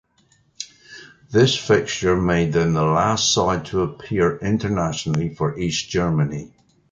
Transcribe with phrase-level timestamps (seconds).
[1.29, 6.51] This fixture made them the last side to appear internationally for East Germany.